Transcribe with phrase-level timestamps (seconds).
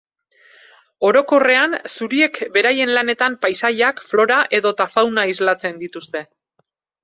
[1.09, 6.29] Orokorrean, zuriek beraien lanetan paisaiak, flora edota fauna islatzen dituzte.